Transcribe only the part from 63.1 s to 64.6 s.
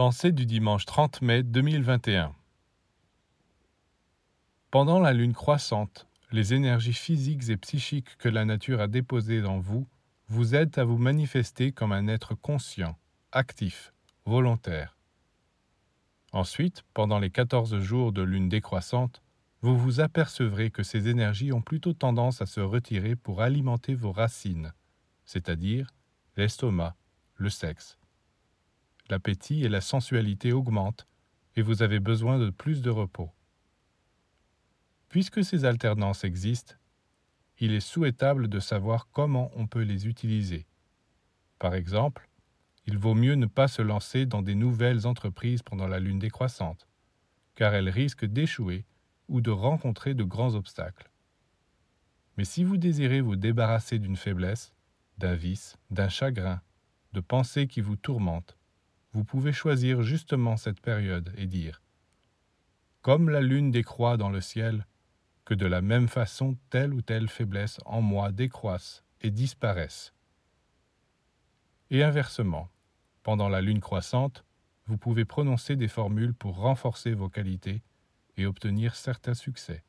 la lune décroît dans le